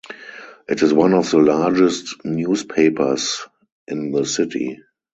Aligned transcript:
It 0.67 0.81
is 0.81 0.95
one 0.95 1.13
of 1.13 1.29
the 1.29 1.37
largest 1.37 2.25
newspapers 2.25 3.45
in 3.87 4.09
the 4.11 4.25
city. 4.25 4.79